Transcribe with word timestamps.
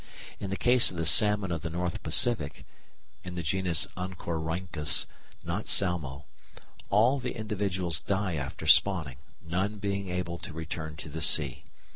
In 0.39 0.49
the 0.49 0.57
case 0.57 0.89
of 0.89 0.97
the 0.97 1.05
salmon 1.05 1.51
of 1.51 1.61
the 1.61 1.69
North 1.69 2.01
Pacific 2.01 2.65
(in 3.23 3.35
the 3.35 3.43
genus 3.43 3.85
Oncorhynchus, 3.95 5.05
not 5.43 5.67
Salmo) 5.67 6.25
all 6.89 7.19
the 7.19 7.35
individuals 7.35 7.99
die 7.99 8.33
after 8.33 8.65
spawning, 8.65 9.17
none 9.43 9.77
being 9.77 10.09
able 10.09 10.39
to 10.39 10.53
return 10.53 10.95
to 10.95 11.09
the 11.09 11.21
sea. 11.21 11.65